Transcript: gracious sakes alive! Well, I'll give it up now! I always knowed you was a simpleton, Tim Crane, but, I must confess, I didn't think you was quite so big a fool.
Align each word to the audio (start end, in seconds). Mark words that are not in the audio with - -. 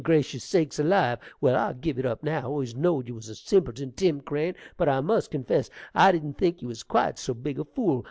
gracious 0.03 0.43
sakes 0.43 0.79
alive! 0.79 1.19
Well, 1.41 1.55
I'll 1.55 1.75
give 1.75 1.99
it 1.99 2.07
up 2.07 2.23
now! 2.23 2.39
I 2.39 2.43
always 2.45 2.75
knowed 2.75 3.07
you 3.07 3.13
was 3.13 3.29
a 3.29 3.35
simpleton, 3.35 3.91
Tim 3.91 4.19
Crane, 4.19 4.55
but, 4.75 4.89
I 4.89 4.99
must 4.99 5.29
confess, 5.29 5.69
I 5.93 6.11
didn't 6.11 6.39
think 6.39 6.63
you 6.63 6.69
was 6.69 6.81
quite 6.81 7.19
so 7.19 7.35
big 7.35 7.59
a 7.59 7.63
fool. 7.65 7.99